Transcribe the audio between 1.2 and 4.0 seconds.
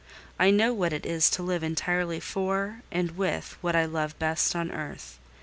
to live entirely for and with what I